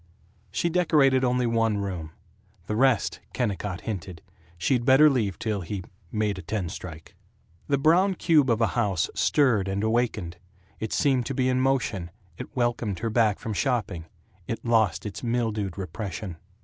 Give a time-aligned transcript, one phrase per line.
[0.51, 2.09] She decorated only one room.
[2.65, 4.23] The rest, Kennicott hinted,
[4.57, 7.13] she'd better leave till he "made a ten strike."
[7.67, 10.37] The brown cube of a house stirred and awakened;
[10.79, 14.05] it seemed to be in motion; it welcomed her back from shopping;
[14.47, 16.37] it lost its mildewed repression.